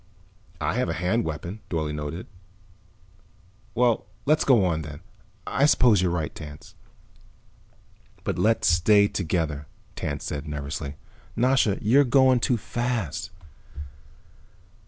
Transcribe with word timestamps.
"I 0.59 0.73
have 0.77 0.89
a 0.89 0.93
hand 0.97 1.25
weapon." 1.25 1.59
Dorle 1.69 1.93
nodded. 1.93 2.25
"Well, 3.75 4.07
let's 4.25 4.43
go 4.43 4.65
on, 4.65 4.81
then. 4.81 5.01
I 5.45 5.67
suppose 5.67 6.01
you're 6.01 6.09
right, 6.09 6.33
Tance." 6.33 6.73
"But 8.23 8.39
let's 8.39 8.67
stay 8.67 9.07
together," 9.07 9.67
Tance 9.95 10.23
said 10.23 10.47
nervously. 10.47 10.95
"Nasha, 11.35 11.77
you're 11.83 12.03
going 12.03 12.39
too 12.39 12.57
fast." 12.57 13.29